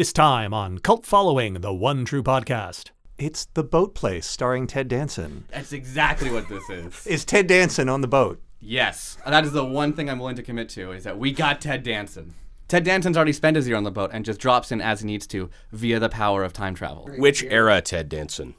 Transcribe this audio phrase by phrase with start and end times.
[0.00, 2.88] This time on Cult Following, the One True Podcast.
[3.18, 5.44] It's The Boat Place starring Ted Danson.
[5.50, 7.06] That's exactly what this is.
[7.06, 8.40] Is Ted Danson on the boat?
[8.60, 11.60] yes, that is the one thing I'm willing to commit to is that we got
[11.60, 12.32] Ted Danson.
[12.66, 15.06] Ted Danson's already spent his year on the boat and just drops in as he
[15.06, 17.06] needs to via the power of time travel.
[17.18, 18.54] Which era Ted Danson?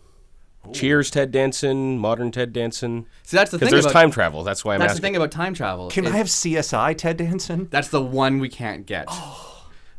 [0.74, 3.08] Cheers, Ted Danson, modern Ted Danson.
[3.24, 4.44] So that's the Because thing there's about time travel.
[4.44, 5.90] That's why I'm that's the thing about time travel.
[5.90, 7.68] Can is I have CSI Ted Danson?
[7.72, 9.08] That's the one we can't get.
[9.14, 9.52] Oh.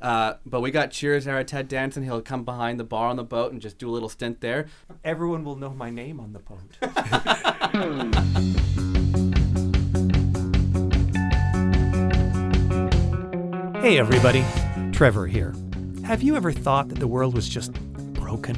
[0.03, 2.03] Uh, but we got Cheers era Ted Danson.
[2.03, 4.67] He'll come behind the bar on the boat and just do a little stint there.
[5.05, 6.77] Everyone will know my name on the boat.
[13.83, 14.45] Hey, everybody.
[14.93, 15.57] Trevor here.
[16.05, 17.73] Have you ever thought that the world was just
[18.13, 18.55] broken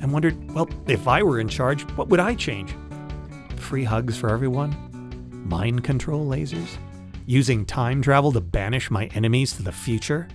[0.00, 2.76] and wondered, well, if I were in charge, what would I change?
[3.56, 4.76] Free hugs for everyone?
[5.32, 6.76] Mind control lasers?
[7.26, 10.28] Using time travel to banish my enemies to the future?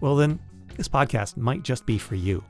[0.00, 0.38] Well, then,
[0.76, 2.44] this podcast might just be for you.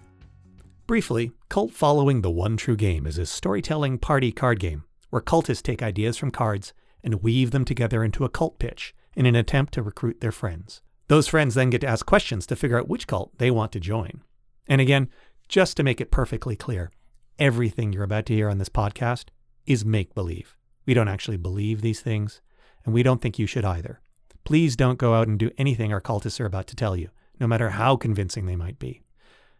[0.86, 5.62] Briefly, Cult Following the One True Game is a storytelling party card game where cultists
[5.62, 9.72] take ideas from cards and weave them together into a cult pitch in an attempt
[9.74, 10.82] to recruit their friends.
[11.06, 13.80] Those friends then get to ask questions to figure out which cult they want to
[13.80, 14.22] join.
[14.68, 15.08] And again,
[15.48, 16.90] just to make it perfectly clear,
[17.38, 19.26] everything you're about to hear on this podcast
[19.64, 20.54] is make believe.
[20.84, 22.42] We don't actually believe these things,
[22.84, 24.02] and we don't think you should either.
[24.44, 27.08] Please don't go out and do anything our cultists are about to tell you,
[27.40, 29.02] no matter how convincing they might be.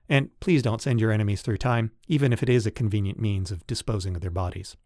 [0.09, 3.51] And please don't send your enemies through time, even if it is a convenient means
[3.51, 4.77] of disposing of their bodies.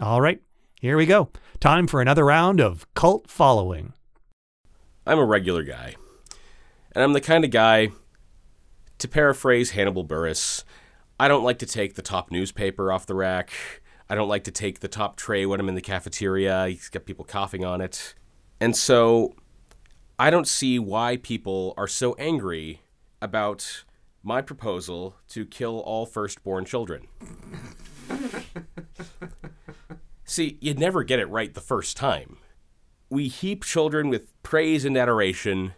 [0.00, 0.40] All right,
[0.80, 1.30] here we go.
[1.60, 3.94] Time for another round of cult following.
[5.06, 5.94] I'm a regular guy.
[6.92, 7.88] And I'm the kind of guy,
[8.98, 10.64] to paraphrase Hannibal Buress,
[11.18, 13.52] I don't like to take the top newspaper off the rack.
[14.08, 16.68] I don't like to take the top tray when I'm in the cafeteria.
[16.68, 18.14] He's got people coughing on it.
[18.58, 19.34] And so
[20.20, 22.82] I don't see why people are so angry
[23.22, 23.84] about
[24.22, 27.06] my proposal to kill all firstborn children.
[30.24, 32.36] See, you'd never get it right the first time
[33.10, 35.74] we heap children with praise and adoration,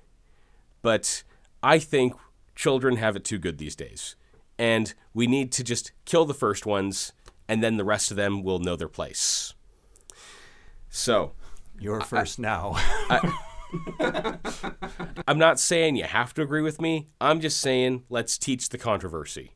[0.82, 1.24] but
[1.62, 2.12] I think
[2.54, 4.14] children have it too good these days.
[4.58, 7.12] And we need to just kill the first ones,
[7.48, 9.54] and then the rest of them will know their place.
[10.90, 11.32] So,
[11.80, 12.76] You're first now.
[15.26, 17.08] I'm not saying you have to agree with me.
[17.20, 19.52] I'm just saying let's teach the controversy.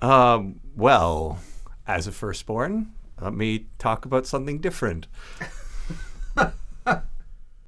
[0.00, 1.38] um, well,
[1.86, 5.06] as a firstborn, let me talk about something different.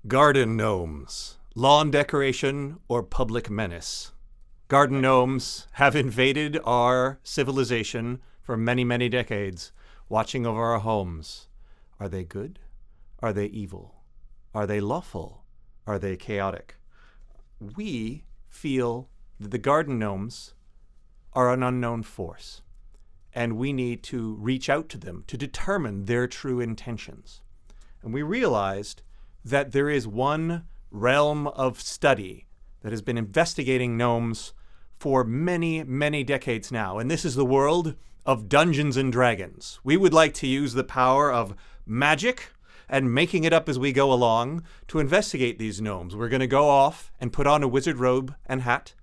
[0.07, 4.13] Garden gnomes, lawn decoration, or public menace.
[4.69, 9.73] Garden gnomes have invaded our civilization for many, many decades,
[10.09, 11.49] watching over our homes.
[11.99, 12.61] Are they good?
[13.21, 14.00] Are they evil?
[14.55, 15.45] Are they lawful?
[15.87, 16.77] Are they chaotic?
[17.61, 20.55] We feel that the garden gnomes
[21.33, 22.63] are an unknown force,
[23.33, 27.43] and we need to reach out to them to determine their true intentions.
[28.03, 29.03] And we realized
[29.45, 32.47] that there is one realm of study
[32.81, 34.53] that has been investigating gnomes
[34.99, 37.95] for many, many decades now, and this is the world
[38.27, 39.79] of Dungeons and Dragons.
[39.85, 41.55] We would like to use the power of
[41.87, 42.51] magic
[42.91, 46.17] and making it up as we go along to investigate these gnomes.
[46.17, 48.95] We're going to go off and put on a wizard robe and hat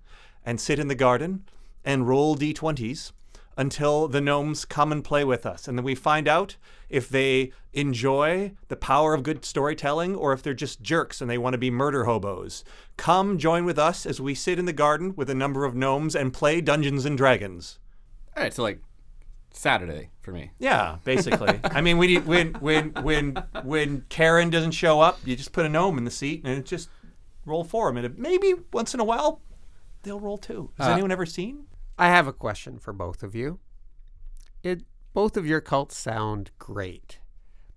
[0.44, 1.44] and sit in the garden
[1.84, 3.12] and roll d20s
[3.56, 5.66] until the gnomes come and play with us.
[5.66, 6.56] And then we find out
[6.90, 11.38] if they enjoy the power of good storytelling or if they're just jerks and they
[11.38, 12.62] want to be murder hobos.
[12.96, 16.14] Come join with us as we sit in the garden with a number of gnomes
[16.14, 17.78] and play Dungeons and Dragons.
[18.36, 18.80] All right, so like
[19.50, 20.50] Saturday for me.
[20.58, 21.58] Yeah, basically.
[21.64, 25.66] I mean, when, you, when when when when Karen doesn't show up, you just put
[25.66, 26.88] a gnome in the seat and it just
[27.44, 27.96] roll for him.
[27.96, 29.40] And maybe once in a while,
[30.02, 30.70] they'll roll too.
[30.78, 31.66] Has Uh, anyone ever seen?
[31.98, 33.58] I have a question for both of you.
[34.62, 34.82] It
[35.14, 37.18] both of your cults sound great,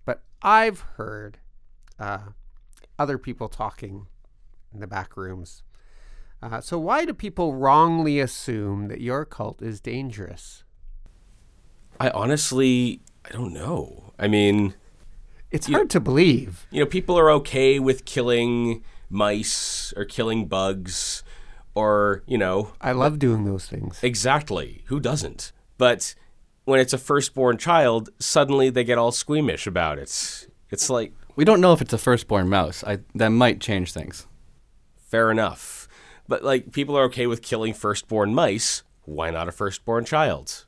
[0.04, 1.38] but I've heard
[1.98, 2.18] uh,
[2.98, 4.06] other people talking
[4.72, 5.62] in the back rooms.
[6.42, 10.64] Uh, so why do people wrongly assume that your cult is dangerous?
[12.02, 14.12] I honestly, I don't know.
[14.18, 14.74] I mean,
[15.52, 16.66] It's You- hard to believe.
[16.70, 21.22] you know, people are okay with killing mice or killing bugs
[21.74, 23.98] or, you know, I love doing those things.
[24.02, 24.82] exactly.
[24.86, 25.52] Who doesn't?
[25.78, 26.14] But
[26.64, 30.48] when it's a firstborn child, suddenly they get all squeamish about it.
[30.70, 32.82] It's like, We don't know if it's a firstborn mouse.
[32.84, 34.26] I that might change things.
[34.96, 35.86] fair enough.
[36.26, 38.82] But like, people are okay with killing firstborn mice.
[39.04, 40.64] Why not a firstborn child?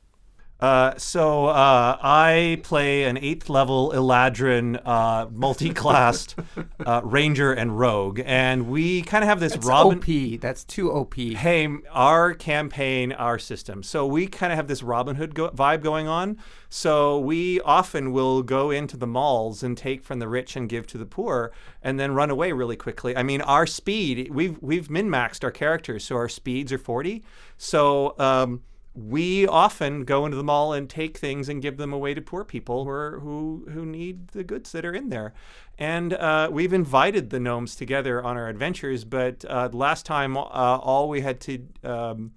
[0.57, 6.35] Uh, so uh, I play an eighth level Eladrin uh, multi-classed
[6.85, 9.97] uh, ranger and rogue, and we kind of have this It's Robin.
[9.97, 10.39] OP.
[10.39, 11.15] That's too OP.
[11.15, 13.83] Hey, our campaign, our system.
[13.83, 16.37] So we kind of have this Robin Hood go- vibe going on.
[16.69, 20.87] So we often will go into the malls and take from the rich and give
[20.87, 21.51] to the poor,
[21.83, 23.15] and then run away really quickly.
[23.15, 27.25] I mean, our speed we've we've min maxed our characters, so our speeds are forty.
[27.57, 28.15] So.
[28.17, 28.61] Um,
[28.95, 32.45] we often go into the mall and take things and give them away to poor
[32.45, 35.33] people who are, who who need the goods that are in there.
[35.77, 40.41] And uh, we've invited the gnomes together on our adventures, but uh, last time uh,
[40.41, 42.31] all we had to um,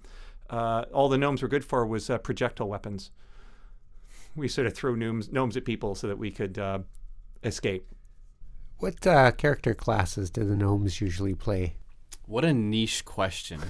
[0.49, 3.11] uh, all the gnomes were good for was uh, projectile weapons.
[4.35, 6.79] We sort of threw gnomes gnomes at people so that we could uh,
[7.41, 7.87] escape.
[8.79, 11.75] What uh, character classes do the gnomes usually play?
[12.25, 13.61] What a niche question.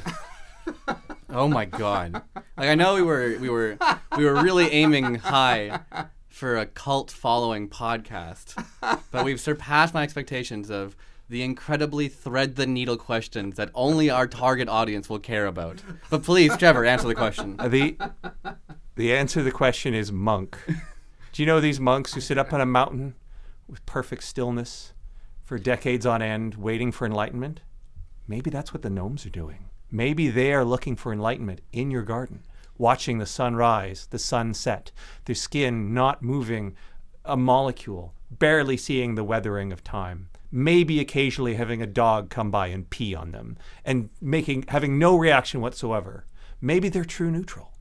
[1.30, 2.22] oh my god.
[2.36, 3.78] Like I know we were we were
[4.18, 5.80] we were really aiming high
[6.28, 8.64] for a cult following podcast,
[9.12, 10.96] but we've surpassed my expectations of
[11.30, 15.81] the incredibly thread the needle questions that only our target audience will care about.
[16.10, 17.56] But please, Trevor, answer the question.
[17.60, 17.98] Uh, the
[18.96, 20.58] the answer to the question is monk.
[20.68, 23.16] Do you know these monks who sit up on a mountain
[23.68, 24.94] with perfect stillness
[25.44, 27.62] for decades on end, waiting for enlightenment?
[28.28, 29.69] Maybe that's what the gnomes are doing.
[29.92, 32.44] Maybe they are looking for enlightenment in your garden,
[32.78, 34.92] watching the sun rise, the sun set,
[35.26, 36.76] their skin not moving
[37.26, 40.30] a molecule, barely seeing the weathering of time.
[40.52, 45.16] Maybe occasionally having a dog come by and pee on them and making having no
[45.16, 46.26] reaction whatsoever.
[46.60, 47.72] Maybe they're true neutral.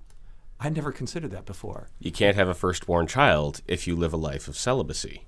[0.60, 1.88] I never considered that before.
[1.98, 5.24] You can't have a firstborn child if you live a life of celibacy.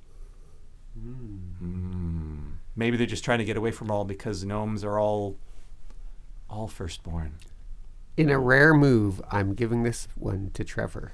[0.94, 2.50] Hmm.
[2.77, 5.37] Maybe they're just trying to get away from all because gnomes are all
[6.50, 7.37] all firstborn.
[8.17, 11.12] In a rare move, I'm giving this one to Trevor.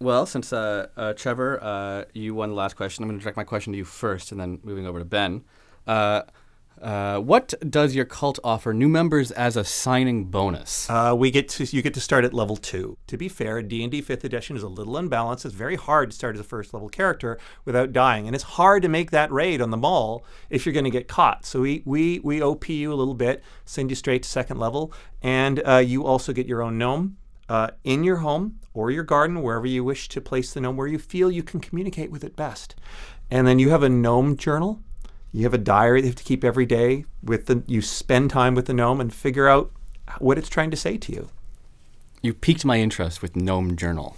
[0.00, 3.36] Well, since uh, uh, Trevor, uh, you won the last question, I'm going to direct
[3.36, 5.44] my question to you first, and then moving over to Ben.
[6.82, 10.90] Uh, what does your cult offer new members as a signing bonus?
[10.90, 12.98] Uh, we get to you get to start at level two.
[13.06, 15.44] To be fair, D and D Fifth Edition is a little unbalanced.
[15.44, 18.82] It's very hard to start as a first level character without dying, and it's hard
[18.82, 21.46] to make that raid on the mall if you're going to get caught.
[21.46, 24.92] So we we we op you a little bit, send you straight to second level,
[25.22, 27.16] and uh, you also get your own gnome.
[27.48, 30.86] Uh, in your home or your garden, wherever you wish to place the gnome, where
[30.86, 32.74] you feel you can communicate with it best.
[33.30, 34.80] And then you have a gnome journal.
[35.32, 38.30] You have a diary that you have to keep every day with the you spend
[38.30, 39.70] time with the gnome and figure out
[40.18, 41.28] what it's trying to say to you.
[42.20, 44.16] You piqued my interest with Gnome Journal.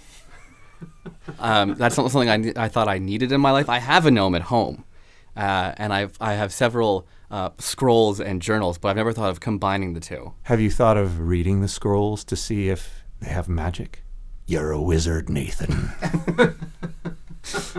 [1.39, 3.69] um, that's not something I, I thought I needed in my life.
[3.69, 4.83] I have a gnome at home,
[5.37, 9.39] uh, and I've I have several uh, scrolls and journals, but I've never thought of
[9.39, 10.33] combining the two.
[10.43, 14.03] Have you thought of reading the scrolls to see if they have magic?
[14.47, 15.91] You're a wizard, Nathan.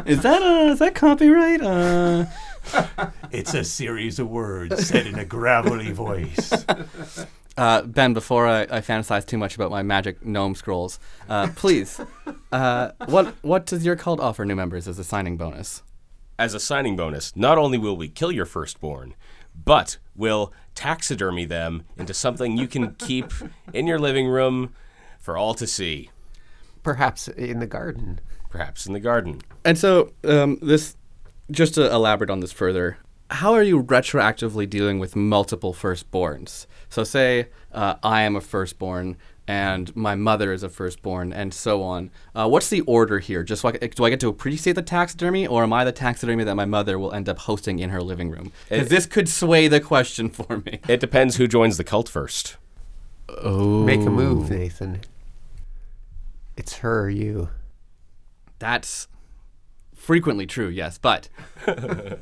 [0.06, 1.60] Is that uh, is that copyright?
[1.60, 2.26] Uh,
[3.30, 6.52] it's a series of words said in a gravelly voice.
[7.56, 10.98] uh, ben, before I, I fantasize too much about my magic gnome scrolls,
[11.28, 12.00] uh, please,
[12.52, 15.82] uh, what what does your cult offer new members as a signing bonus?
[16.38, 19.14] As a signing bonus, not only will we kill your firstborn,
[19.64, 23.32] but we'll taxidermy them into something you can keep
[23.72, 24.74] in your living room
[25.18, 26.10] for all to see,
[26.82, 28.20] Perhaps in the garden.
[28.50, 29.40] perhaps in the garden.
[29.64, 30.96] And so, um, this,
[31.50, 32.98] just to elaborate on this further,
[33.30, 36.66] how are you retroactively dealing with multiple firstborns?
[36.88, 39.16] So, say uh, I am a firstborn
[39.48, 42.10] and my mother is a firstborn, and so on.
[42.34, 43.44] Uh, what's the order here?
[43.44, 46.44] Just so I, do I get to appreciate the taxidermy, or am I the taxidermy
[46.44, 48.52] that my mother will end up hosting in her living room?
[48.68, 50.80] Because this could sway the question for me.
[50.88, 52.56] It depends who joins the cult first.
[53.28, 55.00] Oh, Make a move, Nathan.
[56.56, 57.50] It's her or you.
[58.58, 59.08] That's
[60.06, 61.28] frequently true, yes, but
[61.66, 62.16] I,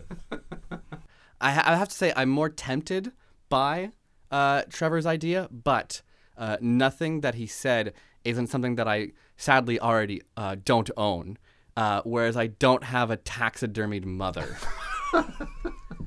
[1.52, 3.12] ha- I have to say I'm more tempted
[3.50, 3.90] by
[4.30, 6.00] uh, Trevor's idea, but
[6.38, 7.92] uh, nothing that he said
[8.24, 11.36] isn't something that I sadly already uh, don't own.
[11.76, 14.56] Uh, whereas I don't have a taxidermied mother.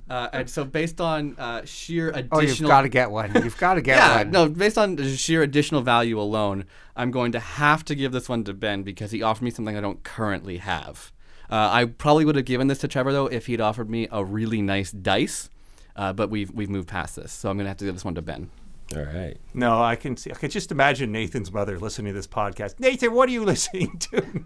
[0.10, 3.34] uh, and so, based on uh, sheer additional, Oh, you've got to get one.
[3.36, 4.32] You've got to get yeah, one.
[4.32, 6.66] no, based on sheer additional value alone,
[6.96, 9.76] I'm going to have to give this one to Ben because he offered me something
[9.78, 11.12] I don't currently have.
[11.50, 14.24] Uh, I probably would have given this to Trevor though if he'd offered me a
[14.24, 15.50] really nice dice,
[15.96, 18.16] uh, but we've we've moved past this, so I'm gonna have to give this one
[18.16, 18.50] to Ben.
[18.96, 19.36] All right.
[19.54, 20.32] no, I can see.
[20.32, 22.80] I can just imagine Nathan's mother listening to this podcast.
[22.80, 24.46] Nathan, what are you listening to?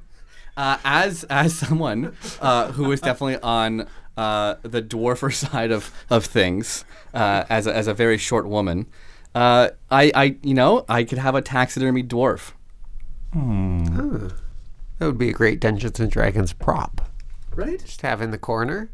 [0.58, 6.26] Uh, as as someone uh, who is definitely on uh, the dwarfer side of of
[6.26, 8.88] things, uh, as a, as a very short woman,
[9.34, 12.52] uh, I I you know I could have a taxidermy dwarf.
[15.02, 17.02] That would be a great Dungeons and Dragons prop.
[17.56, 17.80] Right?
[17.84, 18.92] Just have in the corner,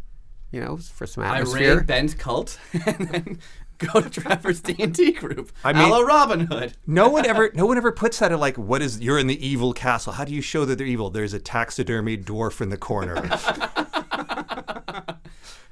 [0.52, 1.72] you know, for some atmosphere.
[1.74, 3.40] I raid Ben's cult and then
[3.78, 5.52] go to Trevor's D and D group.
[5.66, 6.76] I I mean- mean, Hello, Robin Hood.
[6.88, 9.02] No one ever, no one ever puts that at like, what is?
[9.02, 10.14] You're in the evil castle.
[10.14, 11.10] How do you show that they're evil?
[11.10, 13.16] There's a taxidermy dwarf in the corner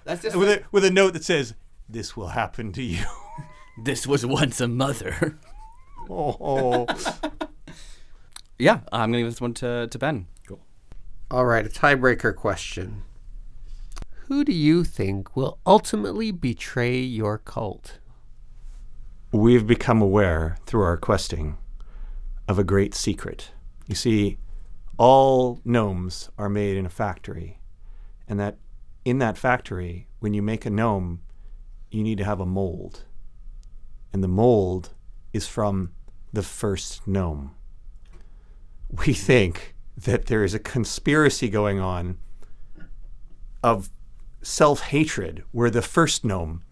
[0.04, 1.54] That's just with a with a note that says,
[1.88, 3.06] "This will happen to you."
[3.86, 5.39] this was once a mother.
[6.10, 6.88] oh,
[8.57, 10.27] Yeah, I'm gonna give this one to, to Ben.
[10.47, 10.62] Cool.
[11.29, 13.03] All right, a tiebreaker question.
[14.27, 18.00] Who do you think will ultimately betray your cult?
[19.35, 21.57] we've become aware through our questing
[22.47, 23.51] of a great secret.
[23.88, 24.38] You see,
[24.97, 27.59] all gnomes are made in a factory,
[28.27, 28.57] and that
[29.03, 31.21] in that factory, when you make a gnome,
[31.91, 33.03] you need to have a mold.
[34.13, 34.91] And the mold
[35.33, 35.91] is from
[36.31, 37.54] the first gnome.
[38.89, 42.18] We think that there is a conspiracy going on
[43.63, 43.89] of
[44.42, 46.63] self hatred where the first gnome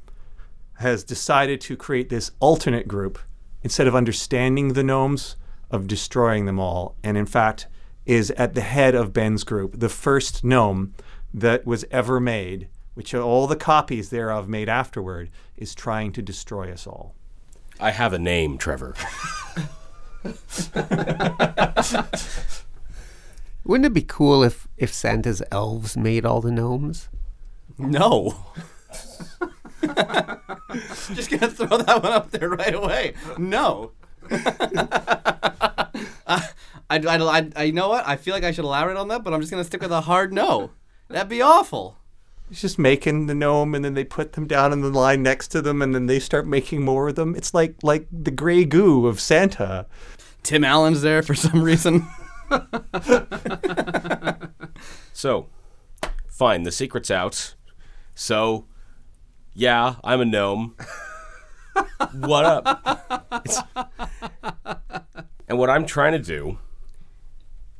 [0.79, 3.19] has decided to create this alternate group
[3.61, 5.35] instead of understanding the gnomes
[5.71, 7.67] of destroying them all and in fact
[8.05, 10.93] is at the head of ben's group the first gnome
[11.33, 16.71] that was ever made which all the copies thereof made afterward is trying to destroy
[16.71, 17.15] us all
[17.79, 18.95] I have a name, Trevor.
[23.65, 27.09] Wouldn't it be cool if, if Santa's elves made all the gnomes?
[27.77, 28.45] No.
[31.13, 33.13] Just gonna throw that one up there right away.
[33.37, 33.91] No.
[36.29, 36.49] I,
[36.89, 38.07] I, I, you know what?
[38.07, 40.01] I feel like I should elaborate on that, but I'm just gonna stick with a
[40.01, 40.71] hard no.
[41.09, 41.97] That'd be awful.
[42.51, 45.47] It's just making the gnome and then they put them down in the line next
[45.49, 48.63] to them and then they start making more of them it's like like the gray
[48.65, 49.85] goo of santa
[50.43, 52.05] Tim Allen's there for some reason.
[55.13, 55.47] So,
[56.27, 57.55] fine, the secret's out.
[58.15, 58.65] So,
[59.53, 60.75] yeah, I'm a gnome.
[62.13, 63.25] what up?
[63.45, 63.63] It's-
[65.47, 66.57] and what I'm trying to do,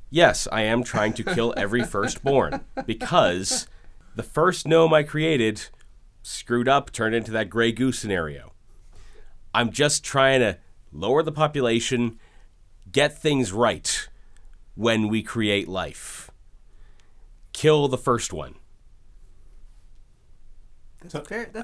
[0.10, 3.67] yes, I am trying to kill every firstborn because
[4.15, 5.67] the first gnome I created
[6.22, 8.53] screwed up, turned into that gray goose scenario.
[9.53, 10.58] I'm just trying to
[10.91, 12.20] lower the population,
[12.91, 14.08] get things right
[14.75, 16.32] when we create life
[17.53, 18.55] kill the first one.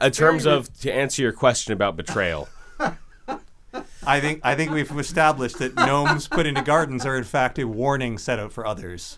[0.01, 2.50] In terms of to answer your question about betrayal,
[4.06, 7.68] I think I think we've established that gnomes put into gardens are in fact a
[7.68, 9.18] warning set out for others.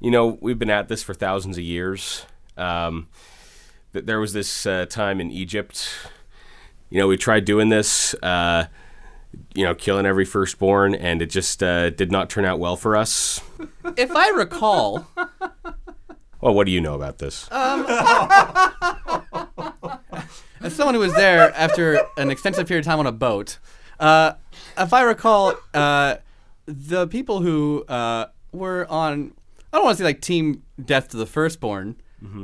[0.00, 2.26] you know, we've been at this for thousands of years.
[2.56, 3.08] Um,
[3.92, 5.88] th- there was this uh, time in Egypt.
[6.90, 8.14] You know, we tried doing this.
[8.22, 8.66] Uh,
[9.54, 12.96] you know, killing every firstborn, and it just uh, did not turn out well for
[12.96, 13.40] us.
[13.96, 15.06] if I recall,
[16.42, 17.48] Well, what do you know about this?
[20.60, 23.58] as someone who was there after an extensive period of time on a boat,
[24.00, 24.32] uh,
[24.76, 26.16] if I recall, uh,
[26.66, 29.34] the people who uh, were on,
[29.72, 31.94] I don't want to say like team death to the firstborn,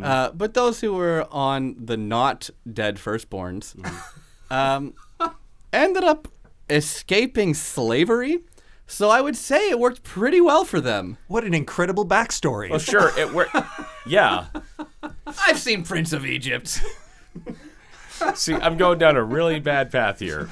[0.02, 3.74] uh, but those who were on the not dead firstborns
[4.50, 4.94] um,
[5.72, 6.28] ended up
[6.70, 8.40] escaping slavery.
[8.86, 11.18] So I would say it worked pretty well for them.
[11.26, 12.70] What an incredible backstory.
[12.70, 13.54] well, sure, it worked.
[14.06, 14.46] Yeah.
[15.46, 16.80] I've seen Prince of Egypt.
[18.34, 20.48] See, I'm going down a really bad path here.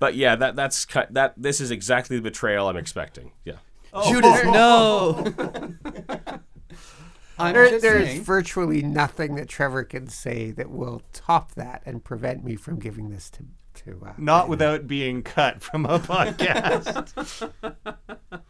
[0.00, 1.34] But yeah, that that's that.
[1.36, 3.30] This is exactly the betrayal I'm expecting.
[3.44, 3.58] Yeah.
[4.08, 5.32] Judas, no.
[7.42, 8.22] I'm There, just there's saying.
[8.22, 13.10] virtually nothing that Trevor can say that will top that and prevent me from giving
[13.10, 13.44] this to
[13.84, 14.00] to.
[14.06, 17.50] Uh, Not without being cut from a podcast.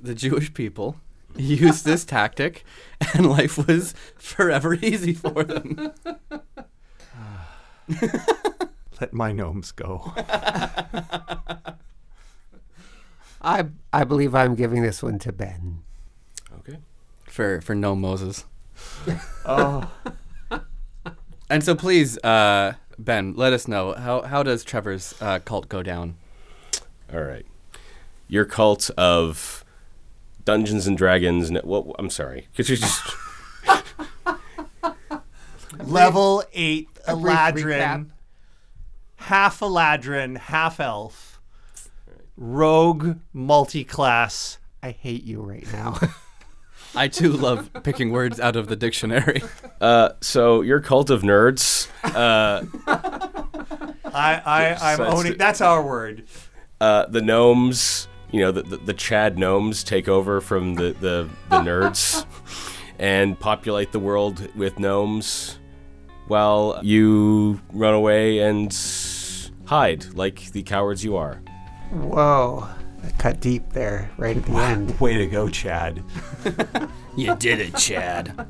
[0.00, 0.96] the Jewish people
[1.36, 2.64] used this tactic,
[3.14, 5.92] and life was forever easy for them.
[9.00, 10.12] Let my gnomes go.
[13.40, 15.82] I I believe I'm giving this one to Ben.
[17.40, 17.58] Okay.
[17.58, 18.44] For for no Moses.
[19.46, 19.90] Oh,
[21.50, 25.82] And so please, uh, Ben, let us know how how does Trevor's uh, cult go
[25.82, 26.16] down?
[27.12, 27.46] All right.
[28.28, 29.64] Your cult of
[30.44, 31.50] Dungeons and Dragons.
[31.50, 32.48] n- Well, I'm sorry.
[32.54, 33.00] Could you're just?
[35.82, 37.54] level eight A brief recap.
[37.54, 38.06] Eladrin,
[39.16, 41.40] half Eladrin, half elf,
[42.36, 44.58] rogue multi-class.
[44.82, 45.98] I hate you right now.
[46.94, 49.42] I too love picking words out of the dictionary.
[49.80, 51.86] Uh, so your cult of nerds.
[52.02, 55.38] Uh, I, I, I'm So it's- owning.
[55.38, 56.24] That's our word.
[56.80, 61.28] uh, the gnomes you know, the, the, the Chad gnomes take over from the, the,
[61.48, 62.26] the nerds
[62.98, 65.58] and populate the world with gnomes
[66.26, 68.76] while you run away and
[69.66, 71.40] hide like the cowards you are.
[71.92, 72.68] Whoa.
[73.02, 74.98] That cut deep there, right at the end.
[75.00, 76.02] Way to go, Chad.
[77.18, 78.46] You did it, Chad.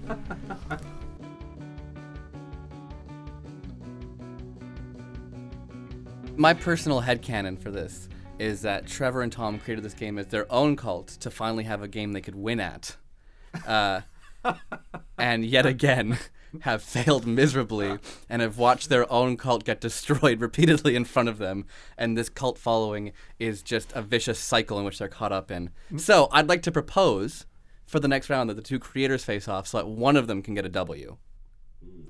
[6.36, 10.44] My personal headcanon for this is that Trevor and Tom created this game as their
[10.52, 12.94] own cult to finally have a game they could win at.
[13.66, 14.02] Uh,
[15.18, 16.18] and yet again,
[16.62, 17.98] have failed miserably
[18.28, 21.66] and have watched their own cult get destroyed repeatedly in front of them.
[21.96, 25.70] And this cult following is just a vicious cycle in which they're caught up in.
[25.92, 26.00] Mm.
[26.00, 27.46] So I'd like to propose
[27.86, 30.42] for the next round that the two creators face off so that one of them
[30.42, 31.16] can get a W.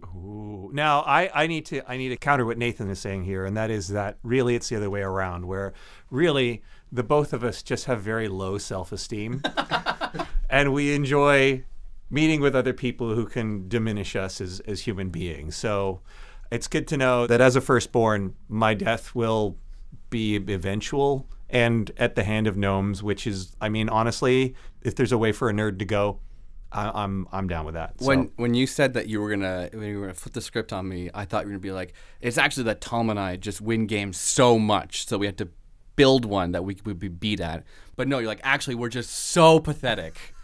[0.05, 0.71] Ooh.
[0.73, 3.57] Now I, I need to I need to counter what Nathan is saying here, and
[3.57, 5.73] that is that really it's the other way around, where
[6.11, 9.43] really the both of us just have very low self esteem,
[10.51, 11.65] and we enjoy
[12.11, 15.57] meeting with other people who can diminish us as, as human beings.
[15.57, 16.01] So
[16.51, 19.57] it's good to know that as a firstborn, my death will
[20.11, 25.13] be eventual and at the hand of gnomes, which is, I mean, honestly, if there's
[25.13, 26.21] a way for a nerd to go,
[26.71, 27.99] I, I'm I'm down with that.
[27.99, 30.43] So- When when you said that you were gonna when you were gonna flip the
[30.43, 33.19] script on me, I thought you were gonna be like, it's actually that Tom and
[33.19, 35.49] I just win games so much, so we had to
[35.97, 37.65] build one that we would be beat at.
[37.97, 40.35] But no, you're like, actually, we're just so pathetic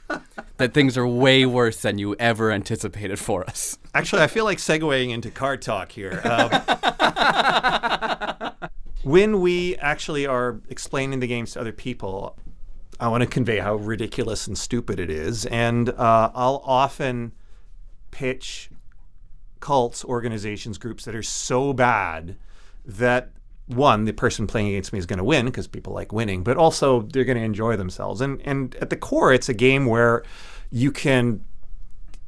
[0.56, 3.78] that things are way worse than you ever anticipated for us.
[3.94, 6.20] Actually, I feel like segueing into card talk here.
[6.24, 6.50] Um,
[9.02, 12.36] when we actually are explaining the games to other people,
[12.98, 15.46] I want to convey how ridiculous and stupid it is.
[15.46, 17.32] And uh, I'll often
[18.10, 18.70] pitch
[19.60, 22.36] cults, organizations, groups that are so bad
[22.84, 23.32] that
[23.66, 26.56] one, the person playing against me is going to win because people like winning, but
[26.56, 28.20] also they're going to enjoy themselves.
[28.20, 30.22] And and at the core, it's a game where
[30.70, 31.44] you can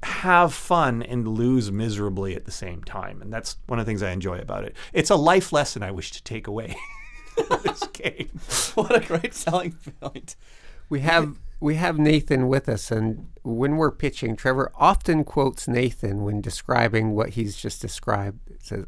[0.03, 3.21] have fun and lose miserably at the same time.
[3.21, 4.77] And that's one of the things I enjoy about it.
[4.93, 6.77] It's a life lesson I wish to take away
[7.63, 8.41] this game.
[8.75, 10.37] what a great selling point.
[10.89, 16.23] We have we have Nathan with us, and when we're pitching, Trevor often quotes Nathan
[16.23, 18.51] when describing what he's just described.
[18.51, 18.85] It says,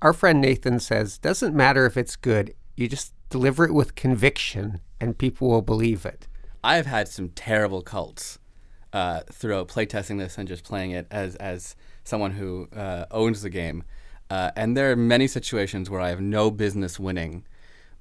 [0.00, 4.80] "Our friend Nathan says, doesn't matter if it's good, you just deliver it with conviction,
[5.00, 6.26] and people will believe it."
[6.64, 8.38] I've had some terrible cults
[8.92, 13.50] uh, throughout playtesting this and just playing it as as someone who uh, owns the
[13.50, 13.84] game.
[14.30, 17.44] Uh, and there are many situations where I have no business winning,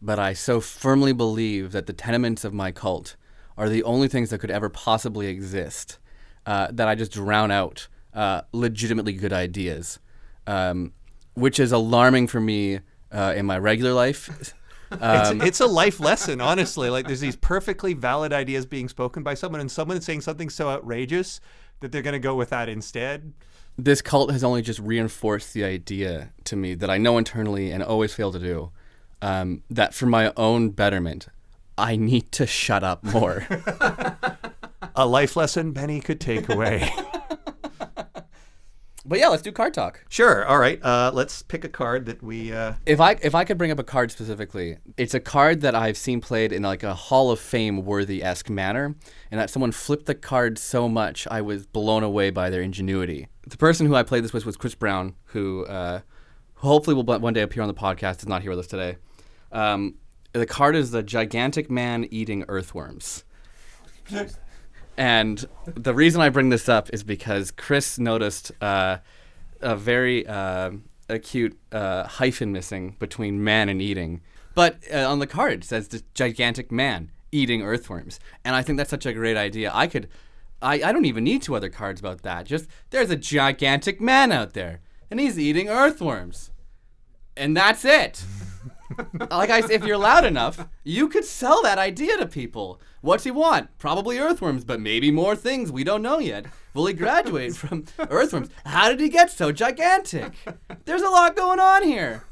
[0.01, 3.15] but I so firmly believe that the tenements of my cult
[3.57, 5.99] are the only things that could ever possibly exist
[6.45, 9.99] uh, that I just drown out uh, legitimately good ideas,
[10.47, 10.93] um,
[11.33, 12.79] which is alarming for me
[13.11, 14.53] uh, in my regular life.
[15.01, 16.91] Um, it's, it's a life lesson, honestly.
[16.91, 20.47] Like there's these perfectly valid ideas being spoken by someone, and someone is saying something
[20.49, 21.41] so outrageous
[21.79, 23.33] that they're going to go with that instead.
[23.77, 27.81] this cult has only just reinforced the idea to me that I know internally and
[27.83, 28.71] always fail to do
[29.21, 31.27] um, that for my own betterment,
[31.77, 33.45] I need to shut up more.
[34.95, 36.89] A life lesson Benny could take away.
[39.05, 40.03] but yeah, let's do card talk.
[40.09, 40.45] sure.
[40.45, 40.81] All right.
[40.83, 42.53] Uh, let's pick a card that we.
[42.53, 45.75] Uh, If I if I could bring up a card specifically, it's a card that
[45.75, 48.95] I've seen played in like a Hall of Fame worthy esque manner,
[49.29, 53.27] and that someone flipped the card so much I was blown away by their ingenuity.
[53.47, 55.99] The person who I played this with was Chris Brown, who uh,
[56.55, 58.19] hopefully will one day appear on the podcast.
[58.19, 58.95] Is not here with us today.
[59.51, 59.95] Um,
[60.39, 63.23] the card is the gigantic man eating earthworms.
[64.97, 68.97] And the reason I bring this up is because Chris noticed uh,
[69.61, 70.71] a very uh,
[71.09, 74.21] acute uh, hyphen missing between man and eating.
[74.53, 78.19] But uh, on the card it says this gigantic man eating earthworms.
[78.43, 79.71] And I think that's such a great idea.
[79.73, 80.09] I could,
[80.61, 82.45] I, I don't even need two other cards about that.
[82.45, 86.51] Just there's a gigantic man out there and he's eating earthworms.
[87.37, 88.23] And that's it.
[89.31, 92.79] Like I, if you're loud enough, you could sell that idea to people.
[93.01, 93.77] What's he want?
[93.77, 96.45] Probably earthworms, but maybe more things we don't know yet.
[96.73, 98.49] Will he graduate from earthworms?
[98.65, 100.33] How did he get so gigantic?
[100.85, 102.25] There's a lot going on here.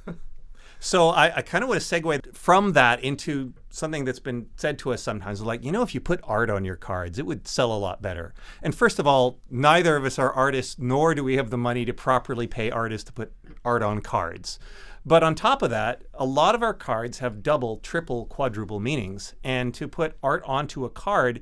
[0.79, 4.77] So I, I kind of want to segue from that into something that's been said
[4.79, 7.47] to us sometimes, like you know, if you put art on your cards, it would
[7.47, 8.33] sell a lot better.
[8.61, 11.85] And first of all, neither of us are artists, nor do we have the money
[11.85, 13.31] to properly pay artists to put
[13.63, 14.59] art on cards.
[15.05, 19.33] But on top of that, a lot of our cards have double, triple, quadruple meanings,
[19.43, 21.41] and to put art onto a card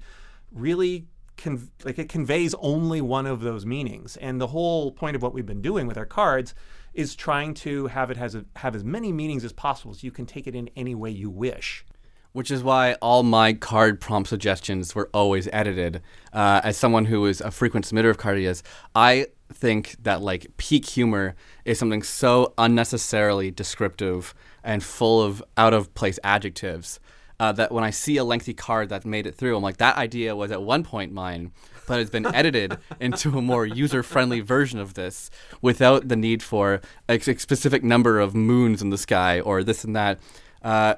[0.52, 4.17] really con- like it conveys only one of those meanings.
[4.17, 6.56] And the whole point of what we've been doing with our cards
[6.93, 10.12] is trying to have it has a, have as many meanings as possible so you
[10.12, 11.86] can take it in any way you wish.
[12.34, 16.02] which is why all my card prompt suggestions were always edited.
[16.34, 18.63] Uh, as someone who is a frequent submitter of card ideas,
[18.95, 21.35] I think that like peak humor
[21.65, 24.33] is something so unnecessarily descriptive
[24.63, 26.99] and full of out of place adjectives
[27.41, 29.97] uh, that when I see a lengthy card that made it through, I'm like, that
[29.97, 31.51] idea was at one point mine,
[31.87, 36.43] but it's been edited into a more user friendly version of this without the need
[36.43, 40.19] for a specific number of moons in the sky or this and that.
[40.61, 40.95] Uh,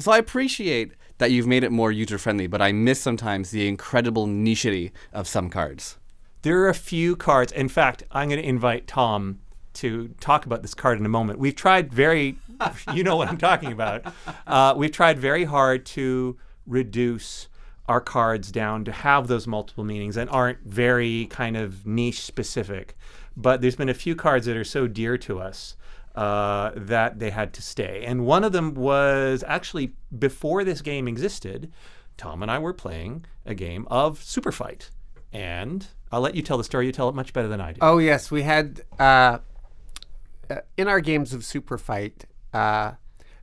[0.00, 3.68] so I appreciate that you've made it more user friendly, but I miss sometimes the
[3.68, 5.96] incredible nichety of some cards.
[6.44, 7.52] There are a few cards.
[7.52, 9.40] In fact, I'm going to invite Tom
[9.74, 11.38] to talk about this card in a moment.
[11.38, 12.36] We've tried very,
[12.92, 14.12] you know what I'm talking about.
[14.46, 17.48] Uh, we've tried very hard to reduce
[17.88, 22.94] our cards down to have those multiple meanings and aren't very kind of niche specific.
[23.34, 25.76] But there's been a few cards that are so dear to us
[26.14, 28.04] uh, that they had to stay.
[28.04, 31.72] And one of them was actually before this game existed,
[32.18, 34.90] Tom and I were playing a game of Super Fight.
[35.32, 36.86] And I'll let you tell the story.
[36.86, 37.78] You tell it much better than I do.
[37.82, 39.38] Oh yes, we had uh,
[40.48, 42.24] uh, in our games of Super Fight.
[42.52, 42.92] Uh,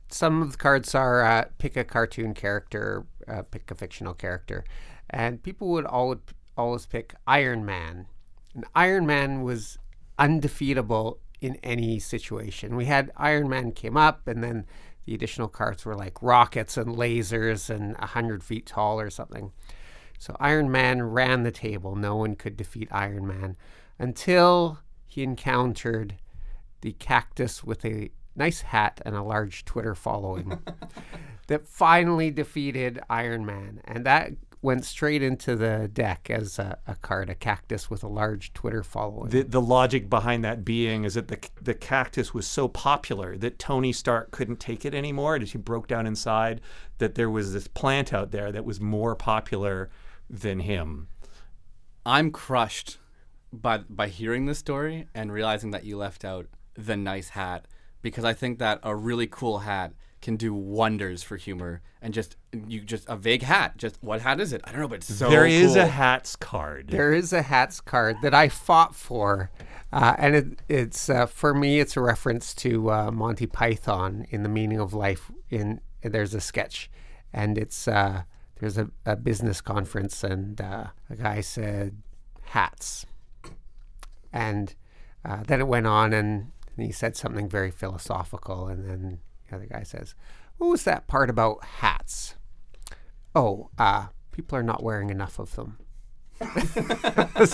[0.08, 4.64] some of the cards are uh, pick a cartoon character, uh, pick a fictional character,
[5.10, 6.18] and people would always
[6.56, 8.06] always pick Iron Man.
[8.54, 9.78] And Iron Man was
[10.18, 12.76] undefeatable in any situation.
[12.76, 14.66] We had Iron Man came up, and then
[15.04, 19.52] the additional cards were like rockets and lasers and hundred feet tall or something.
[20.22, 21.96] So Iron Man ran the table.
[21.96, 23.56] No one could defeat Iron Man
[23.98, 26.14] until he encountered
[26.80, 30.60] the cactus with a nice hat and a large Twitter following
[31.48, 33.80] that finally defeated Iron Man.
[33.82, 38.08] And that went straight into the deck as a, a card, a cactus with a
[38.08, 39.30] large Twitter following.
[39.30, 43.58] The, the logic behind that being is that the, the cactus was so popular that
[43.58, 45.36] Tony Stark couldn't take it anymore.
[45.38, 46.60] He broke down inside,
[46.98, 49.90] that there was this plant out there that was more popular
[50.32, 51.08] than him.
[52.04, 52.98] I'm crushed
[53.52, 57.66] by by hearing this story and realizing that you left out the nice hat
[58.00, 59.92] because I think that a really cool hat
[60.22, 63.76] can do wonders for humor and just you just a vague hat.
[63.76, 64.62] Just what hat is it?
[64.64, 65.82] I don't know, but it's so there is cool.
[65.82, 66.88] a hats card.
[66.88, 69.50] There is a hats card that I fought for,
[69.92, 71.80] uh, and it, it's uh, for me.
[71.80, 75.30] It's a reference to uh, Monty Python in the meaning of life.
[75.50, 76.90] In there's a sketch,
[77.32, 78.22] and it's uh,
[78.62, 82.00] there's a, a business conference, and uh, a guy said
[82.42, 83.04] hats,
[84.32, 84.76] and
[85.24, 89.18] uh, then it went on, and he said something very philosophical, and then
[89.50, 90.14] the other guy says,
[90.58, 92.36] "What was that part about hats?"
[93.34, 95.78] Oh, uh, people are not wearing enough of them.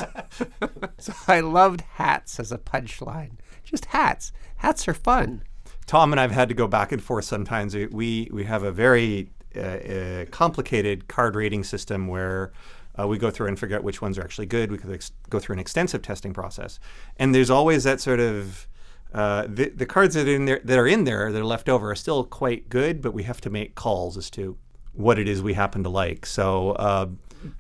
[0.99, 3.39] so I loved hats as a punchline.
[3.65, 4.31] Just hats.
[4.59, 5.43] Hats are fun.
[5.87, 7.75] Tom and I've had to go back and forth sometimes.
[7.75, 12.53] We we have a very uh, complicated card rating system where
[12.99, 14.71] uh, we go through and figure out which ones are actually good.
[14.71, 16.81] We could ex- go through an extensive testing process,
[17.17, 18.67] and there's always that sort of
[19.15, 21.69] uh, the the cards that are in there that are in there that are left
[21.69, 24.57] over are still quite good, but we have to make calls as to
[24.93, 26.27] what it is we happen to like.
[26.27, 26.73] So.
[26.73, 27.07] Uh,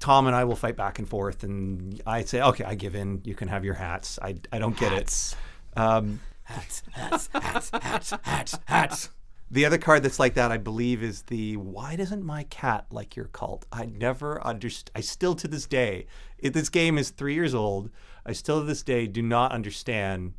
[0.00, 3.20] Tom and I will fight back and forth, and I say, "Okay, I give in.
[3.24, 4.18] You can have your hats.
[4.20, 5.37] I, I don't get it."
[5.76, 9.11] Um, hats, hats, hats, hats, hats, hats.
[9.50, 13.16] The other card that's like that, I believe, is the "Why doesn't my cat like
[13.16, 16.06] your cult?" I never underst I still to this day,
[16.38, 17.90] if this game is three years old.
[18.26, 20.34] I still to this day do not understand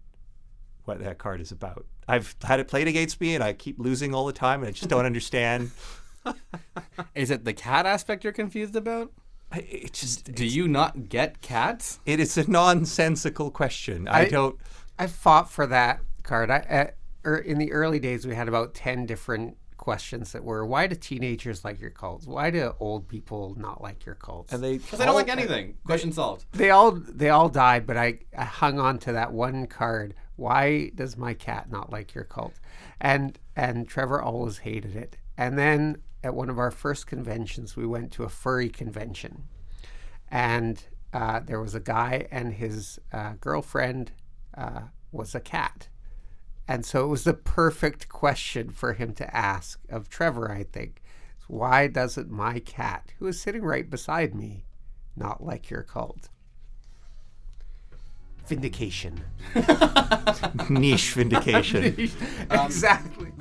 [0.85, 1.85] what that card is about.
[2.07, 4.71] I've had it played against me, and I keep losing all the time, and I
[4.71, 5.71] just don't understand.
[7.15, 9.11] Is it the cat aspect you're confused about?
[9.55, 11.99] It just Do you not get cats?
[12.05, 14.07] it is a nonsensical question.
[14.07, 14.59] I, I- don't.
[14.99, 16.51] I fought for that card.
[16.51, 16.91] I,
[17.25, 20.95] er, in the early days, we had about 10 different questions that were why do
[20.95, 22.27] teenagers like your cults?
[22.27, 24.53] Why do old people not like your cults?
[24.53, 25.77] And they Because I don't like anything.
[25.85, 26.45] Question solved.
[26.51, 30.13] they all they all died, but I, I hung on to that one card.
[30.35, 32.53] Why does my cat not like your cult?
[33.01, 35.17] And and Trevor always hated it.
[35.37, 39.43] And then at one of our first conventions, we went to a furry convention,
[40.29, 44.11] and uh, there was a guy and his uh, girlfriend
[44.55, 45.87] uh, was a cat.
[46.69, 51.01] And so it was the perfect question for him to ask of Trevor, I think.
[51.47, 54.65] Why doesn't my cat, who is sitting right beside me,
[55.15, 56.29] not like your cult?
[58.45, 59.19] Vindication.
[60.69, 62.11] niche vindication.
[62.51, 63.31] exactly.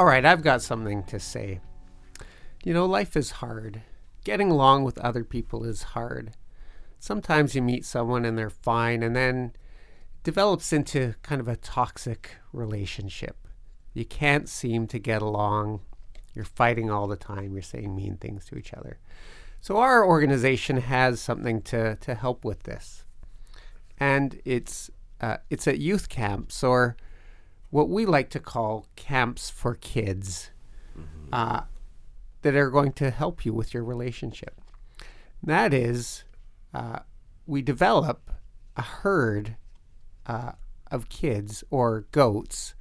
[0.00, 1.60] All right, I've got something to say.
[2.64, 3.82] You know, life is hard.
[4.24, 6.32] Getting along with other people is hard.
[6.98, 9.52] Sometimes you meet someone and they're fine, and then
[10.14, 13.46] it develops into kind of a toxic relationship.
[13.92, 15.82] You can't seem to get along.
[16.32, 17.52] You're fighting all the time.
[17.52, 19.00] You're saying mean things to each other.
[19.60, 23.04] So, our organization has something to, to help with this.
[23.98, 26.96] And it's, uh, it's at youth camps or
[27.70, 30.50] what we like to call camps for kids
[31.32, 31.62] uh,
[32.42, 34.60] that are going to help you with your relationship.
[35.42, 36.24] That is,
[36.74, 37.00] uh,
[37.46, 38.30] we develop
[38.76, 39.56] a herd
[40.26, 40.52] uh,
[40.90, 42.74] of kids or goats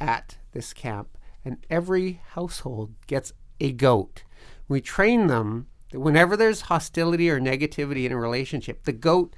[0.00, 4.24] at this camp, and every household gets a goat.
[4.68, 9.34] We train them that whenever there's hostility or negativity in a relationship, the goat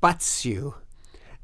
[0.00, 0.76] butts you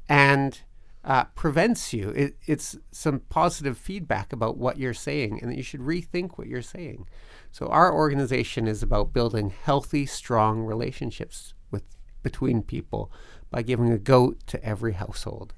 [0.08, 0.60] and
[1.04, 2.10] uh, prevents you.
[2.10, 6.46] It, it's some positive feedback about what you're saying, and that you should rethink what
[6.46, 7.06] you're saying.
[7.52, 11.82] So our organization is about building healthy, strong relationships with
[12.22, 13.10] between people
[13.50, 15.54] by giving a goat to every household.